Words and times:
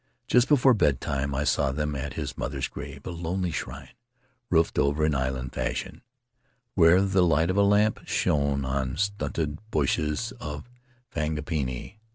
Just 0.25 0.47
before 0.47 0.73
bedtime 0.73 1.35
I 1.35 1.43
saw 1.43 1.71
them 1.71 1.95
at 1.95 2.13
his 2.13 2.35
mother's 2.35 2.67
grave— 2.67 3.05
a 3.05 3.11
lonely 3.11 3.51
shrine, 3.51 3.89
roofed 4.49 4.79
over 4.79 5.05
in 5.05 5.13
island 5.13 5.53
fashion, 5.53 6.01
where 6.73 7.03
the 7.03 7.21
light 7.21 7.51
of 7.51 7.57
a 7.57 7.61
lamp 7.61 7.99
shone 8.07 8.65
on 8.65 8.97
stunted 8.97 9.59
bushes 9.69 10.31
of 10.39 10.67
frangipani. 11.11 11.99